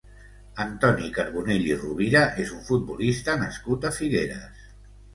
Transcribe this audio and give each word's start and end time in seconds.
Antoni 0.63 1.09
Carbonell 1.17 1.69
i 1.69 1.77
Rovira 1.83 2.25
és 2.47 2.57
un 2.57 2.65
futbolista 2.73 3.39
nascut 3.47 3.89
a 3.93 3.97
Figueres. 4.03 4.69